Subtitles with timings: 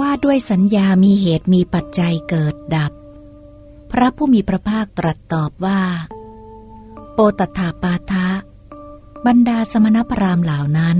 [0.00, 2.92] ว่าด้วยสัญญามีเหตุมีปัจจัยเกิดดับ
[3.90, 5.80] พระผู้มีพระภาคตรัสตอบว่า
[7.12, 8.28] โปตถาปาทะ
[9.26, 10.98] บรรดาสมณพราหมณ์เหล่านั้น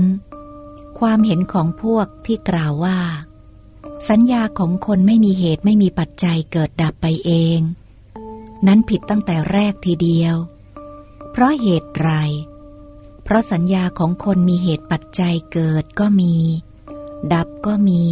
[0.99, 2.99] ความเห็นของพวกที่กล่าวว่า
[4.09, 7.59] สัญญาของคนไม่มีเหตุไม่มีปัจจัยเกิดดับไปเอง
[8.67, 10.35] นั้นผิดตั้งแต่แรกทีเดียว
[11.31, 12.11] เพราะเหตุไร
[13.23, 16.35] เพราะสัญญาของคนมีเหตุปัจจัยเกิดก็มี
[17.33, 18.03] ดับก็มี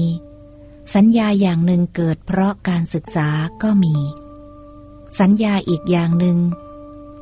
[0.96, 3.28] สัญญาอย่างหนึ่งเกิดเพราะการศึกษา
[3.64, 3.96] ก็มี
[5.20, 6.38] สัญญาอีกอย่างหนึ่ง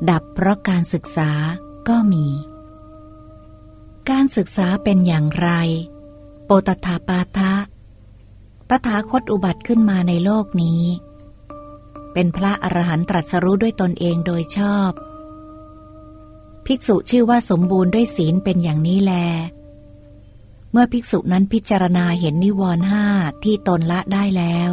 [0.10, 1.32] ดับเพราะการศึกษา
[1.90, 2.28] ก็มี
[4.10, 5.50] การศึกษาเป็นอย่างไร
[6.46, 7.54] โปตถาปาทะ
[8.70, 10.84] ตถาคตอุบัติขึ้นมาในโลกนี้
[12.14, 14.92] เป็นพระอรหันตรัสรู้ด้วยตนเองโดยชอบ
[16.66, 19.14] ภิกษุชื่อว่าสมบูรณ์ด้วยศีลเป็นอย่างนี้แล
[20.72, 23.06] เมื่อภิกษุนั้นพิจารณาเห็นนิวรณ์ห้า
[23.44, 24.72] ที่ตนละได้แล้ว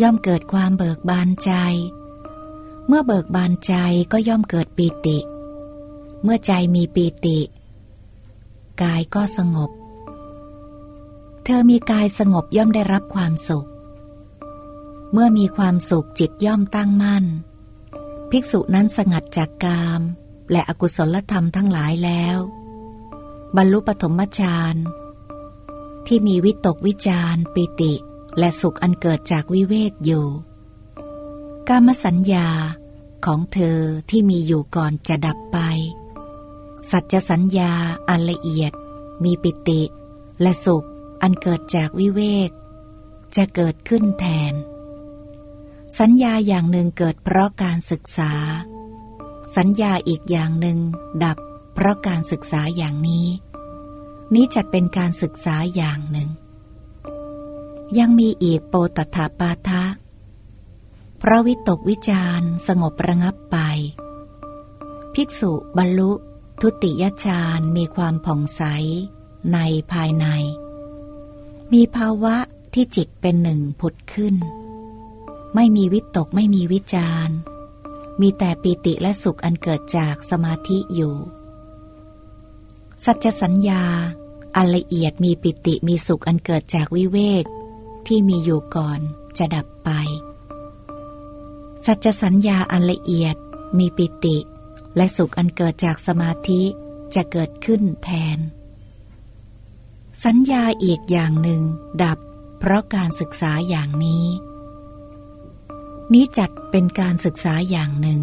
[0.00, 1.52] ย่อมเกิดความเบิกบานใจ
[2.86, 3.74] เมื่อเบิกบานใจ
[4.12, 5.18] ก็ย่อมเกิดปีติ
[6.22, 7.38] เมื่อใจมีปีติ
[8.82, 9.70] กายก็สงบ
[11.44, 13.68] เธอมีกายสงบย่อมได้รับความสุข
[15.12, 17.24] เมื่อมีความสุขจิตย่อมตั้งมั่น
[18.30, 20.00] ภิกษุนั้นสงัดจากกาม
[20.50, 22.38] และอกุศลธรรมทั้งหลายแล้ว
[23.56, 24.76] บรรลุปฐมฌาน
[26.06, 27.94] ที่มีวิตกวิจารปิติ
[28.38, 30.26] และสุขอันเกิดจากวิเวกอยู่
[31.68, 32.48] กามสัญญา
[33.24, 33.80] ของเธอ
[34.10, 35.58] ที่มีอยู่ก่อนจะดับไป
[36.90, 37.72] สัจสัญญา
[38.08, 38.72] อันละเอียด
[39.24, 39.82] มีปิติ
[40.40, 40.86] และสุข
[41.22, 42.50] อันเกิดจากวิเวก
[43.36, 44.54] จะเกิดขึ้นแทน
[45.98, 48.32] สัญญาอย่างหนึ่งเกิดเพราะการศึกษา
[49.56, 50.78] สัญญาอีกอย่างหนึ่ง
[51.24, 51.38] ดับ
[51.74, 53.28] เพราะการศึกษาอย่างนี้
[54.34, 56.30] นี้จัดเป็นการศึกษาอย่างหนึ่ง
[57.98, 59.84] ยังมีอีกโปตถาปาทะ
[61.22, 63.56] พระวิตกวิจารสงบระงับไป
[65.14, 66.12] ภิกษุบรรลุ
[66.60, 68.62] ทุติยฌานมีความผ่องใส
[69.52, 69.58] ใน
[69.92, 70.26] ภายใน
[71.72, 72.36] มีภาวะ
[72.74, 74.36] ที่จิตเป็นหนึ่งผุดขึ้น
[75.54, 77.28] ไม่มีวิตกไม่มีวิจาร
[78.20, 81.14] มีแต่ปีติและสุขอันเกิดจากสมาธิอยู่
[83.04, 83.82] สัจสัญญา
[84.56, 87.44] อันละเอียดมีปิติมีสุขอันเกิดจากวิเวก
[88.06, 89.00] ที่มีอยู่ก่อน
[89.38, 89.90] จะดับไป
[91.86, 93.36] สัจสัญญาอันละเอียด
[93.78, 94.38] มีปิติ
[94.96, 96.62] และสุขอันเกิดจากสมาธิ
[97.14, 98.38] จะเกิดขึ้นแทน
[100.24, 101.62] สัญญาอีกอย่างหนึ่ง
[102.02, 102.18] ดับ
[102.58, 104.26] เพราะการศึกษาอย่างนี้
[106.12, 108.20] นี้จัดเป็นการศึกษาอย่างหนึ่ง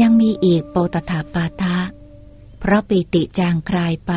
[0.00, 1.78] ยังมีอีกโปตถาปาทะ
[2.60, 4.12] เพราะปิติจางคลายไป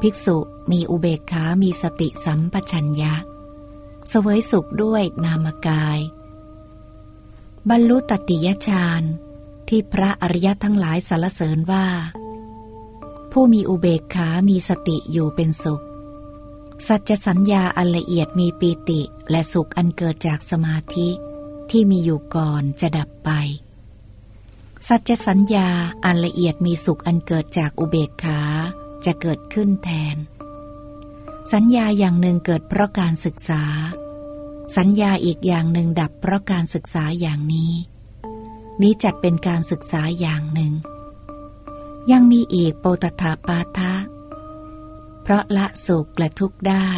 [0.00, 0.38] ภิกษุ
[0.70, 3.14] มีอุเบกขา มีสติสัมปชัญญะ
[4.12, 5.98] สวยสุขด้วยนามกาย
[7.70, 9.02] บรรลุตติยฌาน
[9.68, 11.86] ที่พระอริยทั้งหลายสรรเสริญว่า
[13.32, 15.82] ผู้มีอุเบกขา มีสติอยู่เป็นสุข
[16.88, 21.08] สัจสัญญาอันละเอียดมีปีติและสุขอันเกิดจากสมาธิ
[21.70, 23.30] ที่มีอยู่ก่อนจะดับไป
[24.88, 25.68] สัจสัญญา
[26.04, 28.40] อันละเอียดมีสุขอันเกิดจากอุเบกขา
[29.04, 30.16] จะเกิดขึ้นแทน
[31.52, 33.62] สัญญาอย่างหนึ่งเกิดเพราะการศึกษา
[34.76, 37.72] สัญญาอีกอย่างหนึ่งดับเพราะการศึกษาอย่างนี้
[38.80, 40.72] นี้จัดเป็นการศึกษาอย่างหนึ่ง
[42.10, 43.94] ยังมีอีกโปตถาปาทะ
[45.22, 46.88] เพราะละสุขและทุกข์ได้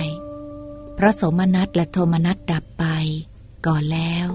[0.95, 2.85] เพราะสมนัตและโทมนัตดับไป
[3.67, 4.27] ก่อนแล้ว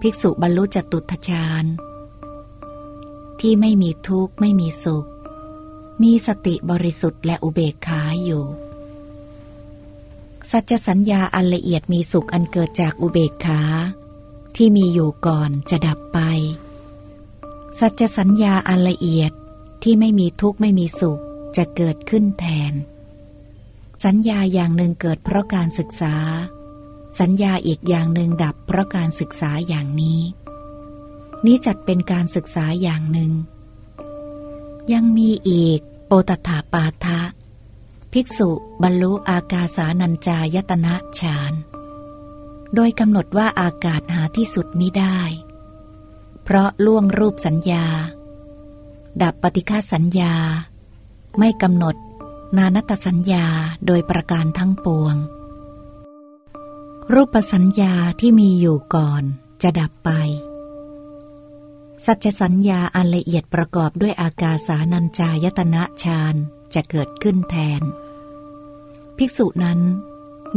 [0.00, 1.66] ภิกษุบรรลุจตุทชาญ
[3.46, 5.06] ที่ไม่มีทุกข์ไม่มีสุข
[6.02, 8.44] มีสติบริสุทธิ์และอุเบกขาอยู่
[10.50, 13.60] สัจสัญญาอันละเอียดมีสุขอันเกิดจากอุเบกขา
[14.56, 16.18] ที่มีอยู่ก่อนจะดับไป
[17.80, 19.32] สัจสัญญาอันละเอียด
[19.82, 21.20] ที่ไม่มีทุกข์ไม่มีสุข
[21.56, 22.72] จะเกิดขึ้นแทน
[24.04, 26.14] สัญญาอย่างหนึ่งเกิดเพราะการศึกษา
[27.20, 30.22] สัญญาอีกอย่างหนึ่งดับเพราะการศึกษาอย่างนี้
[31.46, 33.32] นี้จัดเป็นการศึกษาอย่างหนึ่ง
[34.92, 37.20] ยังมีอีกโปตถาปาทะ
[38.12, 38.50] ภิกษุ
[38.82, 41.52] บรรลุอากาสานัญจายตนะฌาน
[42.74, 45.18] โดยกำหนดว่าอากาศหาที่สุดมิได้
[46.42, 47.86] เพราะล่วงรูปสัญญา
[49.22, 50.34] ดับปฏิฆาสัญญา
[51.38, 51.96] ไม่กำหนด
[52.56, 53.46] นานัตสัญญา
[53.86, 55.16] โดยประการทั้งปวง
[57.14, 59.22] รูปสัญญาที่มีอยู่ก่อน
[59.62, 60.10] จะดับไป
[62.06, 66.34] สัจสัญญาอันละเอียดประกอบด้วยอากาสานัญจายตนะฌาน
[66.74, 67.82] จะเกิดขึ้นแทน
[69.16, 69.80] ภิกษุนั้น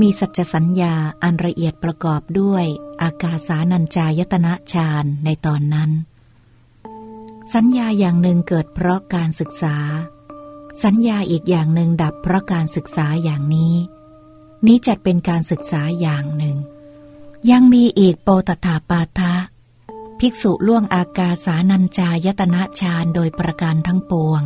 [0.02, 2.66] มีสัจสัญญาอันละเอียดประกอบด้วย
[3.02, 5.92] อากาสานัญจายตนะฌานในตอนนั้น
[7.54, 9.76] สัญญาอย่างหนึ่งเกิดเพราะการศึกษา
[10.84, 13.76] สัญญาอีกอย่างหนึ่งดับเพราะการศึกษาอย่างนี้
[14.66, 16.58] นี้จัดเป็นการศึกษาอย่างหนึ่ง
[17.52, 19.34] ยังมีอีกโปตถาปาทะ
[20.20, 24.42] ภิกษุล่วงอากาสานัญจายตนะฌานโดยประการทั้งปวง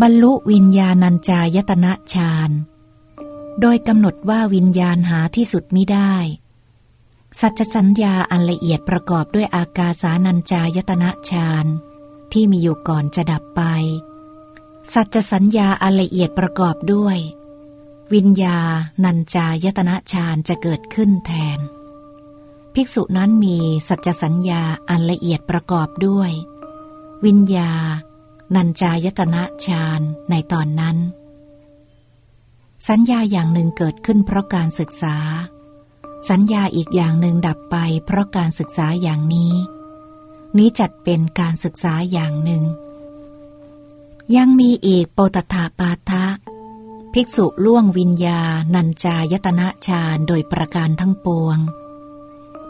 [0.00, 2.50] บรรลุวิญญาณัญจายตนะฌาน
[3.60, 6.14] โดยกำหนดว่าวิญญาณหาที่สุดมิได้
[7.40, 11.66] สัจสัญญาอันละเอียดประกอบด้วยอากาสานัญจายตนะฌาน
[12.32, 13.62] ที่มีอยู่ก่อนจะดับไป
[14.94, 17.18] สัจสัญญาอันละเอียดประกอบด้วย
[18.14, 18.58] วิญญา
[19.04, 21.58] ณัญจายตนะฌานจะเกิดขึ้นแทน
[22.74, 23.56] ภิกษุนั้นมี
[23.88, 26.30] สัจสัญญาอันละเอียดประกอบด้วย
[27.24, 27.72] วิญญา
[28.54, 30.96] ณัญจายตนะฌานในตอนนั้น
[32.88, 35.16] สัญญาอย่างหนึ่งเกิดขึ้นเพราะการศึกษา
[36.30, 37.76] สัญญาอีกอย่างหนึ่งดับไป
[38.06, 39.54] เพราะการศึกษาอย่างนี้
[40.56, 42.62] นี้จัดเป็นการศึกษาอย่างหนึ่ง
[44.36, 46.26] ยังมีอีกโปตถาปาทะ
[47.12, 48.40] ภิกษุล่วงวิญญา
[48.74, 51.58] นัญจายตนะฌานโดยประการทั้งปวง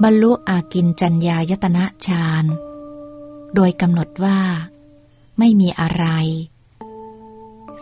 [0.03, 2.45] บรรลุอากินจัญญายตนะฌาน
[3.55, 4.39] โดยกำหนดว่า
[5.39, 6.05] ไม่มีอะไร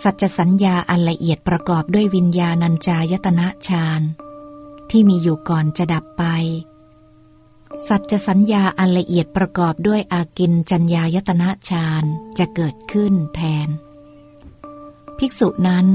[0.03, 4.03] สัจสัญญาอันละเอียดประกอบด้วยวิญญาณัญจายตนะฌาน
[4.91, 6.25] ที่มีอยู่ก่อนจะดับไป
[7.89, 12.05] สัจสัญญาอันละเอียดประกอบด้วยอากินจัญญายตนะฌาน
[12.39, 13.69] จะเกิดขึ้นแทน
[15.19, 15.87] ภิกษุนั้น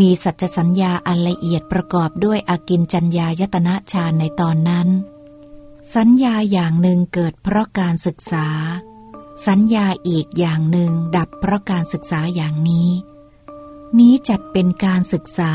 [0.00, 4.88] มีสัจสัญญาอันละเอียดประกอบด้วยอากินจัญญายตนะฌานในตอนนั้น
[5.96, 8.46] สัญญาอย่างหนึ่งเกิดเพราะการศึกษา
[9.46, 12.90] สัญญาอีกอย่างหนึ่งดับเพราะการศึกษาอย่างนี้
[13.98, 15.52] นี้จัดเป็นการศึกษา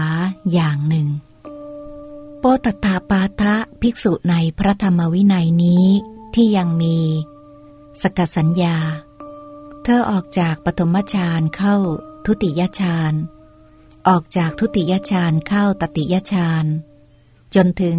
[0.53, 1.07] อย่างหนึ่ง
[2.39, 5.85] โปตตาปาทะภิกษุในพระธรรมวินัยนี้
[6.35, 6.97] ที่ยังมี
[8.01, 8.77] สกสัญญา
[9.83, 11.75] เธอออกจากปฐมฌานเข้า
[12.25, 13.13] ทุติยฌาน
[14.07, 16.65] ออกจากทุติยฌานเข้าตติยฌาน
[17.55, 17.97] จนถึง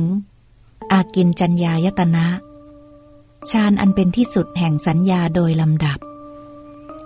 [0.93, 2.27] อากินจัญญายตนะ
[3.51, 5.99] ฌานอันเป็นที่สุดแห่งสัญญาโดยลำดับ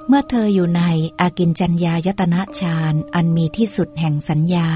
[0.07, 0.83] เมื่อเธออยู่ใน
[1.21, 4.69] อากินจัญญายตนะฌานอันมีที่สุดแห่งสัญญา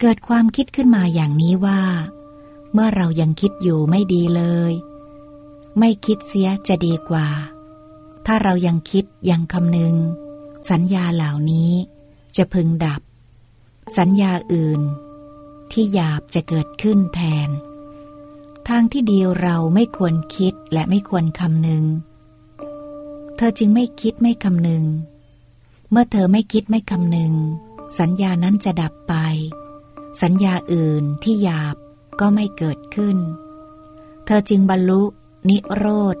[0.00, 1.82] เกิดความคิดขึ้นมาอย่างนี้ว่า
[2.72, 4.72] เมื่อเรายังคิดอยู่ไม่ดีเลย
[5.78, 7.28] ไม่คิดเสียจะดีกว่า
[8.26, 9.94] ถ้าเรายังคิดยังคำนึง
[10.70, 11.72] สัญญาเหล่านี้
[12.36, 13.00] จะพึงดับ
[13.98, 14.80] สัญญาอื่น
[15.72, 17.50] ที่หยาบจะเกิดขึ้นแทน
[18.68, 21.84] ทางที่ดีเราไม่ควรคิดและไม่ควรคำนึง
[23.36, 24.84] เธอจึงไม่คิดไม่คำนึง
[25.90, 27.32] เมื่อเธอไม่คิดไม่คำนึง
[28.00, 29.14] สัญญานั้นจะดับไป
[30.22, 31.76] สัญญาอื่นที่หยาบ
[32.20, 33.16] ก็ไม่เกิดขึ้น
[34.24, 35.02] เธอจึงบรรลุ
[35.48, 36.16] นิโรธ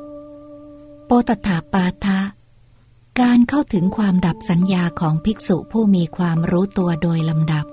[1.06, 2.20] โปตถาปาทะ
[3.20, 7.66] การเข้าถึงความดับสัญญาของภิกษุผู้มีความรู้ตัวโดยลำดับ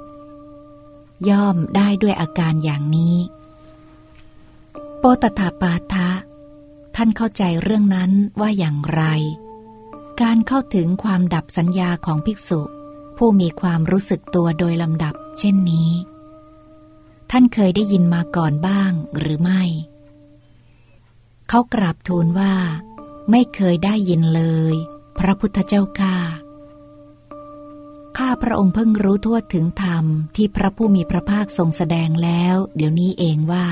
[1.30, 3.16] ย่อมได้ด้วยอาการอย่างนี้
[5.04, 6.10] โปตถาปาทะ
[6.96, 9.04] ท่านเข้าใจเรื่องนั้นว่าอย่างไร
[10.22, 12.62] การเข้าถึงความดับสัญญาของภิกษุ
[13.18, 15.92] ผู้มีความรู้สึกตัวโดยลำดับ เช่นนี้
[17.32, 19.64] ท่านเคยได้ยินมาก่อนบ้างหรือไม่
[21.50, 22.54] เขากราบทูลว่า
[23.32, 24.44] ไม่เคยได้ยินเล
[24.74, 24.76] ย
[25.18, 26.18] พระพุทธเจ้าข้า
[28.18, 30.06] ข้าพระองค์เพิ่งรู้ทั่วถึงธรรม
[30.36, 33.68] ที่พระผู้มีพระภาคทรงแสดงแล้ว เดี๋ยวนี้เองว่า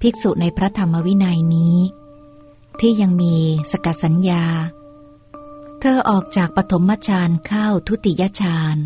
[0.00, 1.78] ภิกษุในพระธรรมวินัยนี้
[2.80, 3.36] ที่ยังมี
[3.70, 4.44] สกสัญญา
[5.80, 8.76] เธอออกจากปฐมฌานเข้าทุติยฌาน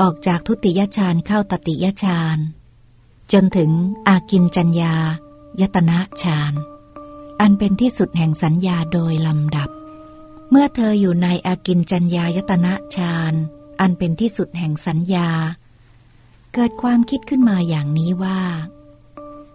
[0.00, 2.38] ออกจากทุติยฌานเข้าตติยฌาน
[3.32, 3.70] จนถึง
[4.08, 4.94] อากินจัญญา
[5.60, 6.52] ยตนะฌาน
[7.40, 9.70] อันเป็นที่สุดแห่งสัญญาโดยลำดับ
[10.50, 13.34] เมื่อเธออยู่ในอากินจัญญายตนะฌาน
[13.80, 15.28] อันเป็นที่สุดแห่งสัญญา
[16.54, 18.40] เกิดความคิดขึ้นมาอย่างนี้ว่า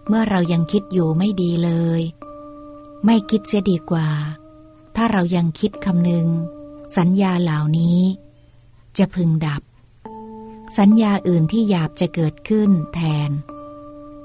[0.10, 2.02] เมื่อเรายังคิดอยู่ไม่ดีเลย
[3.06, 4.10] ไม่คิดเสียดีกว่า
[4.96, 6.28] ถ้าเรายังคิดคำนึง
[6.98, 8.00] สัญญาเหล่านี้
[8.98, 9.62] จะพึงดับ
[10.78, 13.00] สัญญาอื่นที่หยาบจะเกิดขึ้นแท
[13.30, 13.32] น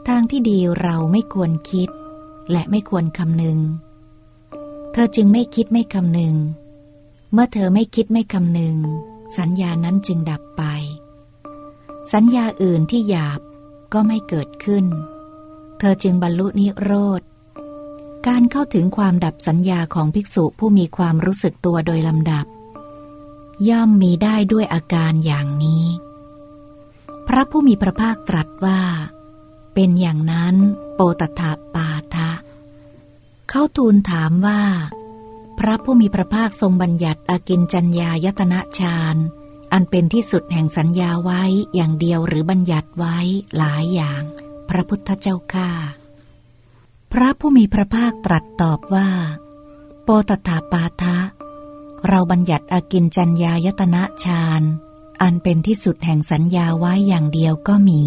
[0.09, 1.89] ทางที่ดีเราไม่ควรคิด
[2.51, 3.59] และไม่ควรคำนึง
[4.93, 6.37] เธอจึงไม่คิดไม่คำนึง
[7.33, 8.77] เมื่อเธอไม่คิดไม่คำนึง
[9.39, 10.63] สัญญานั้นจึงดับไป
[12.13, 13.41] สัญญาอื่นที่หยาบ
[13.93, 14.85] ก็ไม่เกิดขึ้น
[15.79, 17.23] เธอจึงบรรลุนิโรธ
[18.27, 22.47] การเข้าถึงความดับสัญญาของภิกษุผู้มีความรู้สึกตัวโดยลำดับ
[23.69, 25.87] ย่อมมีได้ด้วยอาการอย่างนี้
[27.27, 28.81] พระผู้มีพระภาคตรัสว่า
[29.75, 30.55] เป็นอย่างนั้น
[30.95, 32.33] โปตถาปาทะ
[33.49, 34.63] เขาทูลถามว่า
[35.59, 39.17] พระผู้มีพระภาคทรงบัญญัติอากินจัญญายตนะฌาน
[39.73, 41.43] อันเป็นที่สุดแห่งสัญญาไว้
[41.75, 43.19] อย่างเดียวหรือบัญญัติไว้
[43.57, 44.23] หลายอย่าง
[44.69, 45.71] พระพุทธเจ้าข้า
[47.13, 49.09] พระผู้มีพระภาคตรัสตอบว่า
[50.03, 51.19] โปตถาปาทะ
[52.09, 54.63] เราบัญญัติอากินจัญญายตนะฌาน
[55.23, 58.03] อันเป็นที่สุดแห่งสัญญาไว้อย่างเดียวก็มี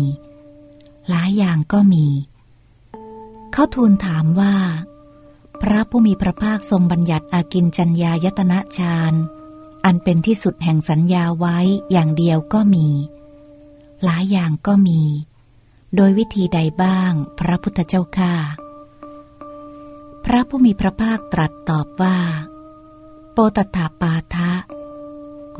[1.09, 2.07] หลายอย่างก็มี
[3.51, 4.55] เขาทูลถามว่า
[5.61, 9.13] พระผู้มีพระภาคทรงบัญญัติอากินจัญญายตนะฌาน
[9.85, 11.57] อันเป็นที่สุดแห่งสัญญาไว้
[11.91, 12.87] อย่างเดียวก็มี
[14.03, 15.01] หลายอย่างก็มี
[15.95, 18.33] โดยวิธีใดบ้าง พระพุทธเจ้าค่า
[20.25, 22.17] พระผู้มีพระภาคตรัสตอบว่า
[23.33, 24.53] โปตถาปาทะ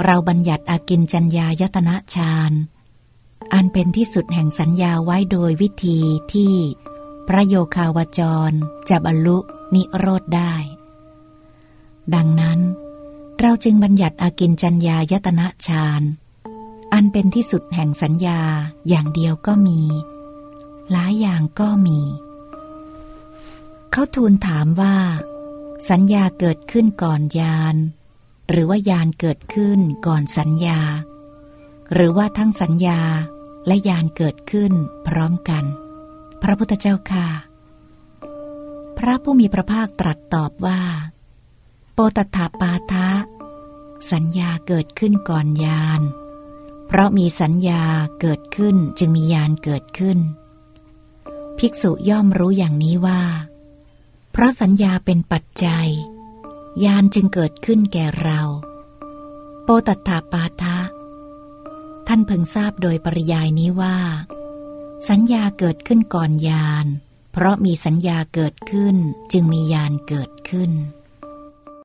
[0.03, 2.53] เราบัญญัติอากินจัญญายตนะฌาน
[3.53, 5.99] อันเป็นที่สุดแห่งสัญญาไว้โดยวิธี
[6.33, 6.55] ที่
[7.27, 8.51] พระโยคาวจร
[8.89, 9.37] จะบรรลุ
[9.75, 10.53] นิโรธได้
[12.15, 12.59] ดังนั้น
[13.39, 16.01] เราจึงบัญญัติอากินจัญญายตนะฌาน
[16.93, 18.41] อันเป็นที่สุดแห่งสัญญา
[18.87, 19.81] อย่างเดียวก็มี
[20.91, 22.01] หลายอย่างก็มี
[23.91, 24.97] เขาทูลถามว่า
[25.89, 27.75] สัญญาเกิดขึ้นก่อนยาน
[28.49, 30.79] หรือว่ายานเกิดขึ้นก่อนสัญญา
[31.93, 33.01] หรือว่าทั้งสัญญา
[33.67, 34.73] และยานเกิดขึ้น
[35.07, 35.63] พร้อมกัน
[36.41, 37.27] พระพุทธเจ้าค่ะ
[38.97, 40.81] พระผู้มีพระภาคตรัสตอบว่า
[41.93, 43.09] โปตถาปาทะ
[44.11, 46.01] สัญญาเกิดขึ้นก่อนยาน
[46.87, 47.83] เพราะมีสัญญา
[48.21, 50.19] เกิดขึ้นจึงมียานเกิดขึ้น
[51.59, 53.21] ภิกษุย่อมรู้อย่างนี้ว่า
[54.31, 55.87] เพราะสัญญาเป็นปัจจัย
[56.85, 58.41] ยานจึงเกิดขึ้นแก่เรา
[59.63, 60.79] โปตัถาปาทะ
[62.07, 63.97] ท่านเพิ่งทราบโดยปริยายนี้ว่า
[65.09, 66.85] สัญญาเกิดขึ้นก่อนยาน
[67.31, 68.95] เพราะมีสัญญาเกิดขึ้น
[69.31, 70.71] จึงมียานเกิดขึ้น